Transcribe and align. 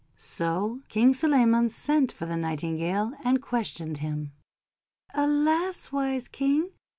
So 0.17 0.81
King 0.89 1.13
Suleyman 1.13 1.69
sent 1.69 2.11
for 2.11 2.25
the 2.25 2.35
Nightingale, 2.35 3.13
and 3.23 3.39
questioned 3.39 3.97
him. 3.97 4.31
"Alas! 5.13 5.91
wise 5.91 6.27
King!' 6.27 6.71